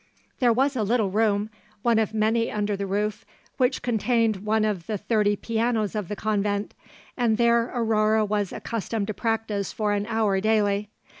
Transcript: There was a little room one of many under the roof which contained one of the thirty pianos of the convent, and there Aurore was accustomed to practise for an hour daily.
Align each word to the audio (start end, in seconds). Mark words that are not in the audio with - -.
There 0.39 0.51
was 0.51 0.75
a 0.75 0.81
little 0.81 1.11
room 1.11 1.51
one 1.83 1.99
of 1.99 2.11
many 2.11 2.49
under 2.51 2.75
the 2.75 2.87
roof 2.87 3.23
which 3.57 3.83
contained 3.83 4.37
one 4.37 4.65
of 4.65 4.87
the 4.87 4.97
thirty 4.97 5.35
pianos 5.35 5.93
of 5.93 6.07
the 6.07 6.15
convent, 6.15 6.73
and 7.15 7.37
there 7.37 7.71
Aurore 7.71 8.25
was 8.25 8.51
accustomed 8.51 9.05
to 9.05 9.13
practise 9.13 9.71
for 9.71 9.93
an 9.93 10.07
hour 10.07 10.41
daily. 10.41 10.89